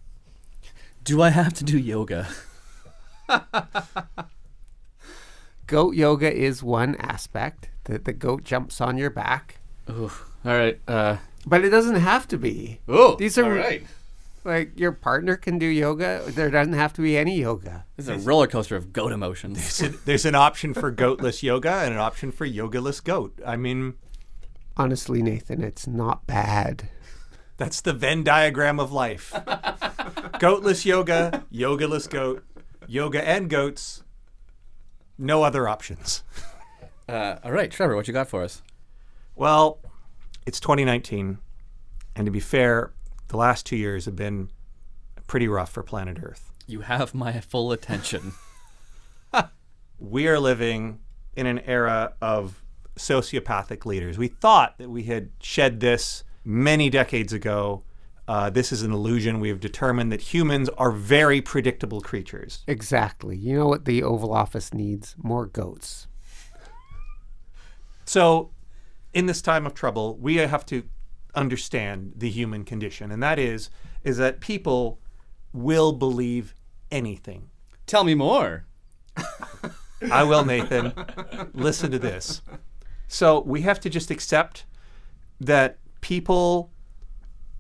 [1.05, 2.29] Do I have to do yoga?
[5.67, 9.59] Goat yoga is one aspect that the goat jumps on your back,
[9.91, 10.11] Ooh.
[10.45, 10.79] All right.
[10.87, 12.81] Uh, but it doesn't have to be.
[12.89, 13.85] oh, These are- all right.
[14.45, 16.23] Like your partner can do yoga.
[16.27, 17.85] There doesn't have to be any yoga.
[17.97, 19.63] This is a roller coaster of goat emotions.
[19.65, 23.39] So There's an option for goatless yoga and an option for yogaless goat.
[23.47, 23.95] I mean,
[24.77, 26.89] Honestly, Nathan, it's not bad.
[27.59, 29.33] that's the Venn diagram of life.
[30.41, 32.43] Goatless yoga, yogaless goat,
[32.89, 34.03] yoga and goats,
[35.19, 36.25] no other options.
[37.09, 38.63] Uh, all right, Trevor, what you got for us?
[39.37, 39.79] Well,
[40.47, 41.39] it's 2019,
[42.17, 42.93] and to be fair,
[43.33, 44.51] the last two years have been
[45.27, 46.53] pretty rough for planet Earth.
[46.67, 48.35] You have my full attention.
[49.99, 50.99] We are living
[51.37, 52.61] in an era of
[52.97, 54.19] sociopathic leaders.
[54.19, 57.85] We thought that we had shed this many decades ago.
[58.27, 59.39] Uh, this is an illusion.
[59.39, 62.65] We have determined that humans are very predictable creatures.
[62.67, 63.37] Exactly.
[63.37, 65.15] You know what the Oval Office needs?
[65.23, 66.09] More goats.
[68.05, 68.51] So,
[69.15, 70.83] in this time of trouble, we have to
[71.35, 73.71] understand the human condition, and that is
[74.05, 75.01] is that people
[75.53, 76.55] will believe
[76.91, 77.51] anything.
[77.87, 78.67] Tell me more.
[80.11, 80.93] I will, Nathan.
[81.55, 82.43] Listen to this.
[83.07, 84.65] So we have to just accept
[85.41, 86.73] that people,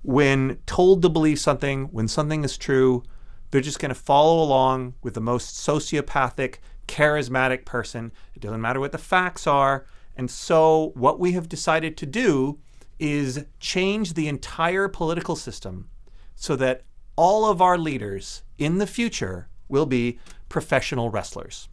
[0.03, 3.03] when told to believe something, when something is true,
[3.51, 6.57] they're just going to follow along with the most sociopathic,
[6.89, 8.13] charismatic person.
[8.35, 9.85] It doesn't matter what the facts are.
[10.17, 12.59] And so, what we have decided to do
[13.03, 15.89] is change the entire political system
[16.37, 16.83] so that
[17.17, 21.69] all of our leaders in the future will be professional wrestlers.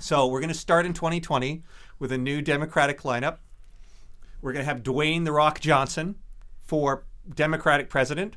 [0.00, 1.62] So we're going to start in 2020
[2.00, 3.38] with a new Democratic lineup.
[4.42, 6.16] We're going to have Dwayne the Rock Johnson
[6.60, 8.34] for Democratic president,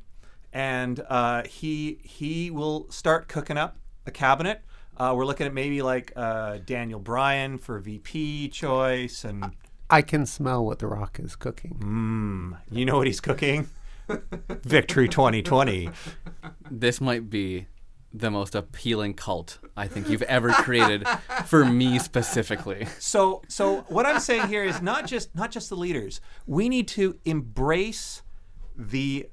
[0.51, 4.61] and uh, he he will start cooking up a cabinet.
[4.95, 9.55] Uh, we're looking at maybe like uh, Daniel Bryan for VP choice, and
[9.93, 11.75] I can smell what The Rock is cooking.
[11.79, 13.69] mm, you know what he's cooking?
[14.63, 15.91] Victory 2020.
[16.71, 17.67] This might be
[18.11, 21.07] the most appealing cult I think you've ever created
[21.45, 22.87] for me specifically.
[22.97, 26.21] So so what I'm saying here is not just not just the leaders.
[26.47, 28.23] We need to embrace
[28.75, 29.29] the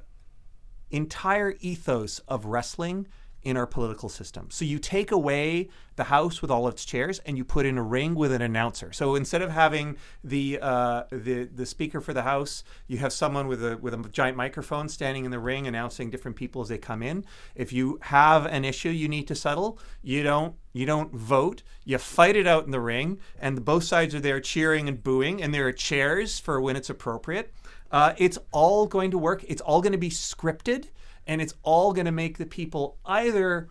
[0.90, 3.08] entire ethos of wrestling
[3.42, 4.48] in our political system.
[4.50, 7.82] So you take away the house with all its chairs and you put in a
[7.82, 8.92] ring with an announcer.
[8.92, 13.48] So instead of having the uh, the the speaker for the house, you have someone
[13.48, 16.78] with a with a giant microphone standing in the ring announcing different people as they
[16.78, 17.24] come in.
[17.54, 21.62] If you have an issue you need to settle, you don't you don't vote.
[21.84, 25.42] You fight it out in the ring, and both sides are there cheering and booing,
[25.42, 27.52] and there are chairs for when it's appropriate.
[27.90, 29.44] Uh, it's all going to work.
[29.48, 30.88] It's all going to be scripted,
[31.26, 33.68] and it's all going to make the people either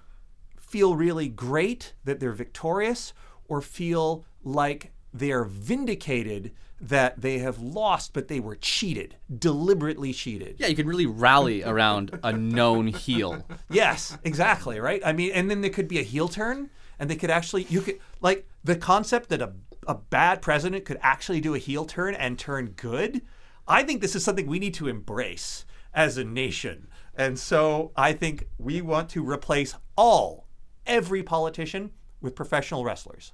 [0.57, 3.13] feel really great that they're victorious
[3.47, 10.55] or feel like they're vindicated that they have lost, but they were cheated, deliberately cheated.
[10.59, 13.45] Yeah, you can really rally around a known heel.
[13.69, 15.01] Yes, exactly, right?
[15.03, 17.81] I mean, and then there could be a heel turn, and they could actually, you
[17.81, 19.51] could, like, the concept that a,
[19.87, 23.23] a bad president could actually do a heel turn and turn good.
[23.67, 26.87] I think this is something we need to embrace as a nation.
[27.19, 30.47] And so I think we want to replace all,
[30.87, 33.33] every politician with professional wrestlers.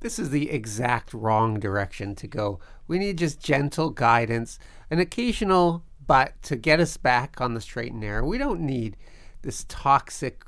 [0.00, 2.58] This is the exact wrong direction to go.
[2.88, 4.58] We need just gentle guidance,
[4.90, 8.26] an occasional butt to get us back on the straight and narrow.
[8.26, 8.96] We don't need
[9.42, 10.42] this toxic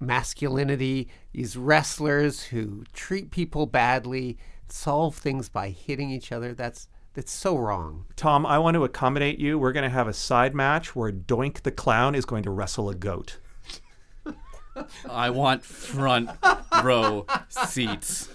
[0.00, 4.36] masculinity, these wrestlers who treat people badly,
[4.68, 6.54] solve things by hitting each other.
[6.54, 8.06] That's that's so wrong.
[8.16, 9.58] Tom, I want to accommodate you.
[9.58, 12.90] We're going to have a side match where Doink the Clown is going to wrestle
[12.90, 13.38] a goat.
[15.08, 16.30] I want front
[16.82, 18.28] row seats.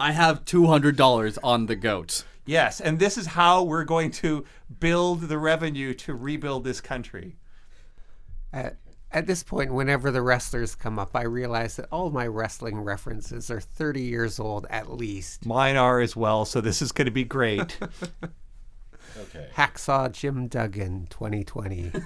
[0.00, 2.24] I have two hundred dollars on the goat.
[2.46, 4.44] Yes, and this is how we're going to
[4.78, 7.36] build the revenue to rebuild this country.
[8.52, 8.76] At,
[9.10, 13.50] at this point, whenever the wrestlers come up, I realize that all my wrestling references
[13.50, 15.46] are 30 years old at least.
[15.46, 17.78] Mine are as well, so this is going to be great.
[19.20, 19.48] Okay.
[19.56, 21.90] Hacksaw Jim Duggan 2020.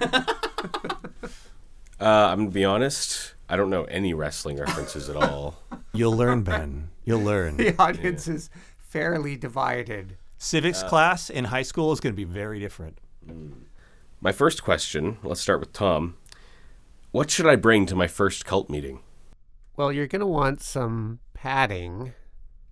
[1.99, 3.33] Uh, I'm gonna be honest.
[3.47, 5.55] I don't know any wrestling references at all.
[5.93, 6.89] You'll learn, Ben.
[7.05, 7.55] You'll learn.
[7.55, 10.17] the audience is fairly divided.
[10.37, 12.97] Civics class in high school is going to be very different.
[14.19, 15.17] My first question.
[15.23, 16.17] Let's start with Tom.
[17.13, 19.01] What should I bring to my first cult meeting?
[19.77, 22.13] Well, you're going to want some padding.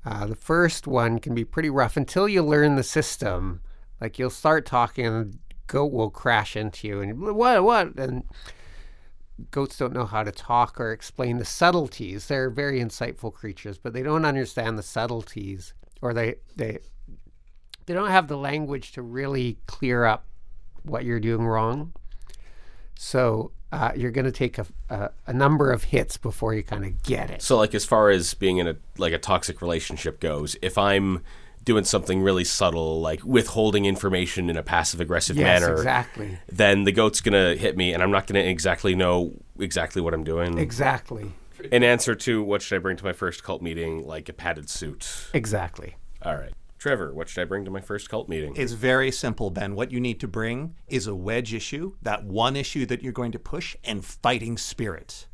[0.04, 3.62] Uh, the first one can be pretty rough until you learn the system.
[4.02, 8.24] Like you'll start talking, and the goat will crash into you, and what, what, and
[9.52, 12.26] goats don't know how to talk or explain the subtleties.
[12.26, 16.80] They're very insightful creatures, but they don't understand the subtleties, or they they
[17.86, 20.26] they don't have the language to really clear up
[20.82, 21.94] what you're doing wrong.
[22.98, 26.86] So uh, you're going to take a, a, a number of hits before you kind
[26.86, 27.42] of get it.
[27.42, 31.22] So, like, as far as being in a like a toxic relationship goes, if I'm
[31.64, 36.86] doing something really subtle, like withholding information in a passive aggressive Yes, manner, exactly, then
[36.86, 40.58] the goat's gonna hit me, and I'm not gonna exactly know exactly what I'm doing.
[40.58, 41.32] exactly,
[41.72, 44.70] In answer to what should I bring to my first cult meeting, like a padded
[44.72, 45.08] suit.
[45.34, 45.96] exactly.
[46.24, 46.52] All right,
[46.82, 48.56] Trevor, what should I bring to my first cult meeting?
[48.56, 49.76] It's very simple, Ben.
[49.76, 53.32] What you need to bring is a wedge issue, that one issue that you're going
[53.34, 55.28] to push, and fighting spirit.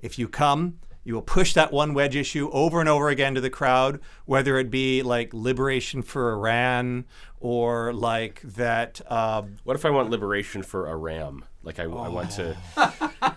[0.00, 3.40] If you come, you will push that one wedge issue over and over again to
[3.40, 7.04] the crowd, whether it be like liberation for Iran
[7.38, 9.00] or like that.
[9.06, 11.44] Uh, What if I want liberation for a ram?
[11.62, 12.56] Like I, I want to.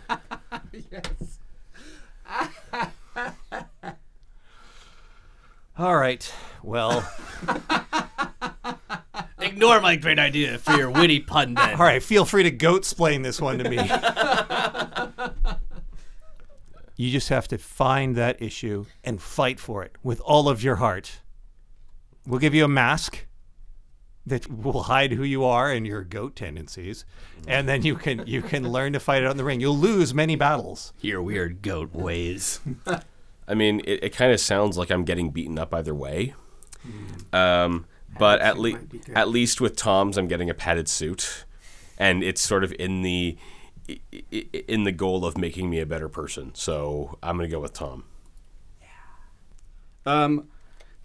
[0.91, 1.37] Yes.
[5.77, 6.31] All right,
[6.63, 7.07] well,
[9.39, 11.71] Ignore my great idea for your witty pun then.
[11.75, 12.01] all right.
[12.01, 13.77] Feel free to goat splain this one to me.
[16.95, 20.77] you just have to find that issue and fight for it with all of your
[20.77, 21.19] heart.
[22.25, 23.25] We'll give you a mask
[24.25, 27.03] that will hide who you are and your goat tendencies,
[27.45, 29.59] and then you can you can learn to fight it on the ring.
[29.59, 30.93] You'll lose many battles.
[31.01, 32.61] Your weird goat ways.
[33.45, 36.33] I mean, it, it kind of sounds like I'm getting beaten up either way.
[37.31, 37.85] Um,
[38.19, 39.17] but at least might be good.
[39.17, 41.45] at least with Tom's, I'm getting a padded suit,
[41.97, 43.37] and it's sort of in the
[43.89, 43.99] i-
[44.31, 46.51] i- in the goal of making me a better person.
[46.55, 48.03] So I'm gonna go with Tom.
[48.81, 48.87] Yeah.
[50.05, 50.47] Um,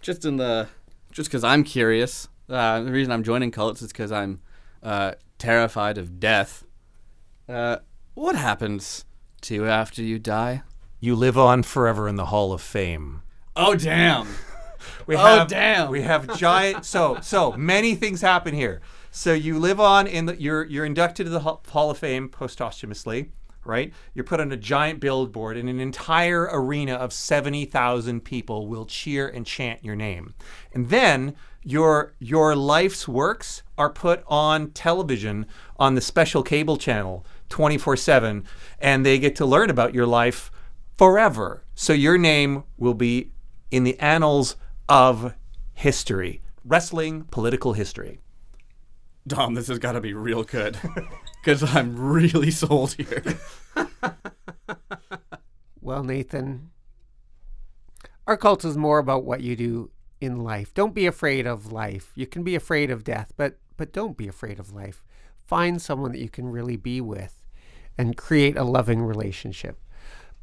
[0.01, 0.67] just in the,
[1.11, 2.27] just because I'm curious.
[2.49, 4.39] Uh, the reason I'm joining cults is because I'm
[4.83, 6.63] uh, terrified of death.
[7.47, 7.77] Uh,
[8.13, 9.05] what happens
[9.41, 10.61] to you after you die?
[10.99, 13.21] You live on forever in the Hall of Fame.
[13.55, 14.27] Oh damn!
[15.07, 15.89] We Oh, damn.
[15.89, 16.85] We have giant.
[16.85, 18.81] So so many things happen here.
[19.11, 20.39] So you live on in the.
[20.39, 23.31] You're you're inducted to the Hall Hall of Fame posthumously,
[23.65, 23.93] right?
[24.13, 28.85] You're put on a giant billboard, and an entire arena of seventy thousand people will
[28.85, 30.35] cheer and chant your name,
[30.73, 35.45] and then your your life's works are put on television
[35.77, 38.43] on the special cable channel 24/7
[38.79, 40.51] and they get to learn about your life
[40.97, 41.63] forever.
[41.75, 43.31] So your name will be
[43.71, 44.55] in the annals
[44.89, 45.35] of
[45.73, 48.19] history, wrestling, political history.
[49.27, 50.77] Dom, this has got to be real good,
[51.43, 53.23] because I'm really sold here.
[55.81, 56.69] Well, Nathan,
[58.27, 59.89] our cult is more about what you do
[60.21, 60.71] in life.
[60.73, 62.11] Don't be afraid of life.
[62.13, 65.03] You can be afraid of death, but but don't be afraid of life.
[65.47, 67.43] Find someone that you can really be with
[67.97, 69.79] and create a loving relationship.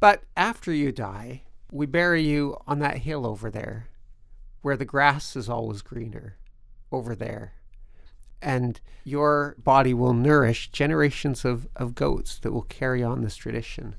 [0.01, 3.87] But after you die, we bury you on that hill over there
[4.61, 6.37] where the grass is always greener
[6.91, 7.53] over there.
[8.41, 13.95] And your body will nourish generations of, of goats that will carry on this tradition.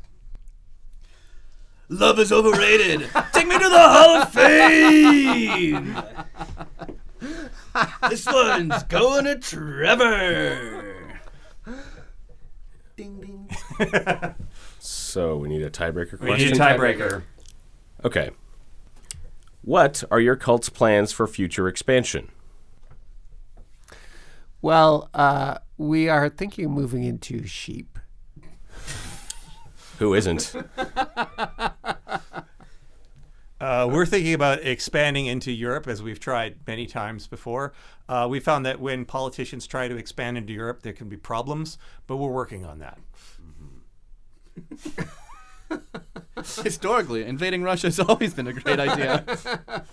[1.89, 3.09] Love is overrated.
[3.33, 5.97] Take me to the Hall of Fame.
[8.11, 10.95] this one's going to Trevor.
[12.97, 14.35] Ding ding.
[14.81, 16.49] So we need a tiebreaker We question.
[16.53, 17.23] need a tiebreaker.
[18.05, 18.31] Okay.
[19.63, 22.31] What are your cult's plans for future expansion?
[24.61, 27.99] Well, uh, we are thinking of moving into sheep.
[29.99, 30.55] Who isn't?
[33.61, 37.73] Uh, we're thinking about expanding into Europe as we've tried many times before.
[38.09, 41.77] Uh, we found that when politicians try to expand into Europe, there can be problems,
[42.07, 42.99] but we're working on that.
[46.65, 49.25] Historically, invading Russia has always been a great idea.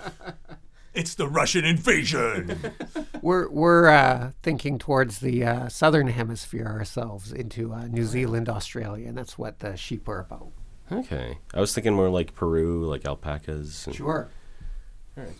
[0.96, 2.58] It's the Russian invasion.
[3.22, 9.10] We're we're uh, thinking towards the uh, southern hemisphere ourselves into uh, New Zealand, Australia,
[9.10, 10.52] and that's what the sheep are about.
[10.90, 11.40] Okay.
[11.54, 13.88] I was thinking more like Peru, like alpacas.
[13.88, 14.30] And Sure.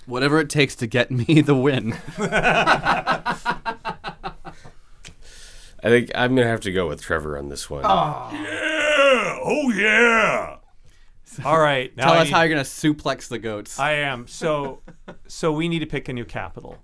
[0.06, 1.96] Whatever it takes to get me the win.
[2.18, 3.36] I
[5.84, 7.84] think I'm gonna have to go with Trevor on this one.
[7.84, 9.40] yeah!
[9.42, 10.55] Oh yeah!
[11.46, 13.80] All right, now Tell I us need- how you're gonna suplex the goats.
[13.80, 14.28] I am.
[14.28, 14.82] So
[15.28, 16.78] so we need to pick a new capital.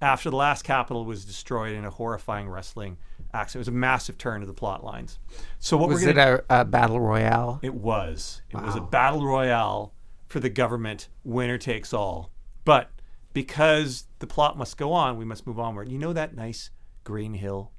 [0.00, 2.98] After the last capital was destroyed in a horrifying wrestling
[3.34, 3.56] accident.
[3.66, 5.18] It was a massive turn of the plot lines.
[5.58, 7.58] So what Was we're it gonna a, a battle royale?
[7.62, 8.42] It was.
[8.50, 9.92] It was a battle royale
[10.28, 12.30] for the government, winner takes all.
[12.64, 12.90] But
[13.32, 15.88] because the plot must go on, we must move onward.
[15.88, 16.70] You know that nice
[17.04, 17.72] green hill,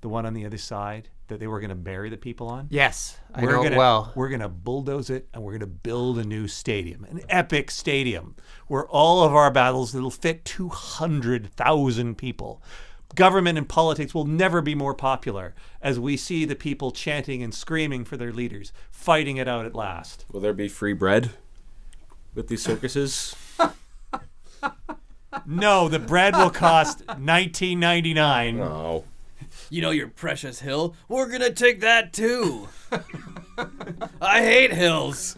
[0.00, 2.66] the one on the other side that they were going to bury the people on?
[2.70, 4.12] Yes, I we're know gonna well.
[4.14, 8.34] we're gonna bulldoze it and we're gonna build a new stadium, an epic stadium
[8.66, 12.62] where all of our battles that'll fit two hundred thousand people.
[13.14, 17.54] Government and politics will never be more popular as we see the people chanting and
[17.54, 20.26] screaming for their leaders, fighting it out at last.
[20.30, 21.30] Will there be free bread
[22.34, 23.34] with these circuses?
[25.46, 28.56] No, the bread will cost nineteen ninety nine.
[28.58, 29.04] No.
[29.70, 30.94] You know your precious hill?
[31.08, 32.68] We're gonna take that too.
[34.20, 35.36] I hate hills.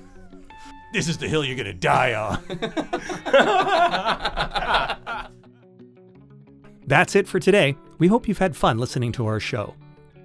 [0.92, 2.42] This is the hill you're gonna die on.
[6.86, 7.76] That's it for today.
[7.98, 9.74] We hope you've had fun listening to our show.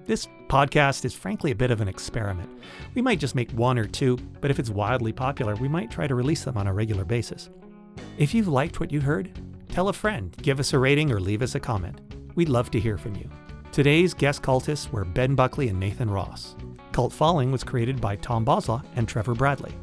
[0.05, 2.49] This podcast is frankly a bit of an experiment.
[2.93, 6.05] We might just make one or two, but if it's wildly popular, we might try
[6.05, 7.49] to release them on a regular basis.
[8.17, 9.31] If you've liked what you heard,
[9.69, 11.99] tell a friend, give us a rating, or leave us a comment.
[12.35, 13.29] We'd love to hear from you.
[13.75, 16.55] Today's guest cultists were Ben Buckley and Nathan Ross.
[16.93, 19.73] Cult Following was created by Tom Bosla and Trevor Bradley.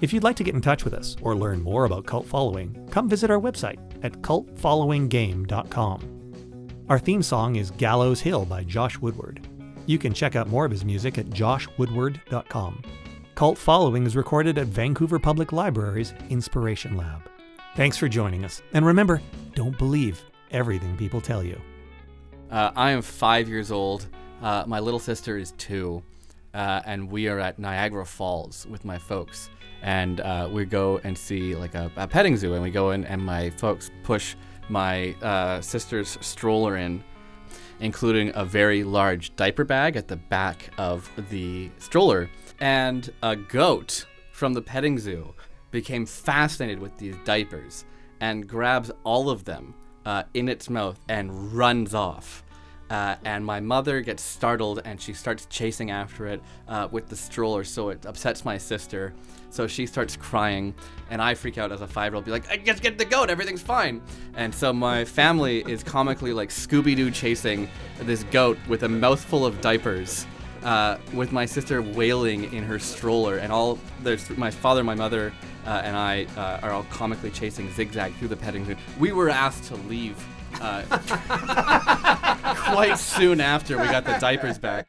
[0.00, 2.86] If you'd like to get in touch with us or learn more about Cult Following,
[2.92, 6.84] come visit our website at cultfollowinggame.com.
[6.88, 9.48] Our theme song is Gallows Hill by Josh Woodward.
[9.84, 12.82] You can check out more of his music at joshwoodward.com.
[13.34, 17.28] Cult Following is recorded at Vancouver Public Library's Inspiration Lab.
[17.74, 19.20] Thanks for joining us, and remember,
[19.56, 20.22] don't believe
[20.52, 21.60] everything people tell you.
[22.50, 24.08] Uh, I am five years old.
[24.42, 26.02] Uh, my little sister is two,
[26.52, 29.50] uh, and we are at Niagara Falls with my folks.
[29.82, 33.04] And uh, we go and see like a, a petting zoo, and we go in,
[33.04, 34.34] and my folks push
[34.68, 37.04] my uh, sister's stroller in,
[37.78, 42.28] including a very large diaper bag at the back of the stroller,
[42.58, 45.32] and a goat from the petting zoo
[45.70, 47.84] became fascinated with these diapers
[48.20, 49.72] and grabs all of them
[50.06, 52.42] uh, in its mouth and runs off.
[52.90, 57.14] Uh, and my mother gets startled and she starts chasing after it uh, with the
[57.14, 59.12] stroller, so it upsets my sister.
[59.50, 60.74] So she starts crying,
[61.08, 63.04] and I freak out as a five year old, be like, I just get the
[63.04, 64.02] goat, everything's fine.
[64.34, 67.68] And so my family is comically like Scooby Doo chasing
[68.00, 70.26] this goat with a mouthful of diapers
[70.64, 75.32] uh, with my sister wailing in her stroller, and all there's my father, my mother,
[75.66, 78.76] uh, and I uh, are all comically chasing zigzag through the petting zoo.
[78.98, 80.16] We were asked to leave
[80.60, 80.82] uh,
[82.72, 84.86] quite soon after we got the diapers back.